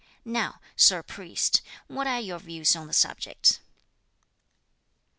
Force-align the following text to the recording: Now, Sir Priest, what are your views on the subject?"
Now, 0.25 0.59
Sir 0.75 1.03
Priest, 1.03 1.61
what 1.85 2.07
are 2.07 2.19
your 2.19 2.39
views 2.39 2.75
on 2.75 2.87
the 2.87 2.91
subject?" 2.93 3.59